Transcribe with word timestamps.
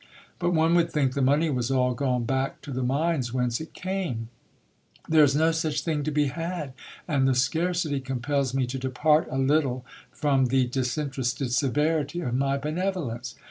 But 0.39 0.49
one 0.55 0.73
would 0.73 0.91
think 0.91 1.13
the 1.13 1.21
money 1.21 1.51
was 1.51 1.69
all 1.69 1.93
gone 1.93 2.23
back 2.23 2.61
to 2.63 2.71
the 2.71 2.81
mines 2.81 3.33
whence 3.35 3.61
it 3.61 3.75
came: 3.75 4.29
th 5.05 5.15
ere 5.19 5.23
is 5.25 5.35
no 5.35 5.51
such 5.51 5.81
thing 5.81 6.01
to 6.03 6.09
be 6.09 6.25
had, 6.25 6.73
and 7.07 7.27
the 7.27 7.35
scarcity 7.35 7.99
compels 7.99 8.51
me 8.51 8.65
to 8.65 8.79
depart 8.79 9.27
a 9.29 9.37
little 9.37 9.85
from 10.11 10.47
the 10.47 10.65
disinterested 10.65 11.51
severity 11.53 12.19
of 12.21 12.33
my 12.33 12.57
benevolence. 12.57 13.35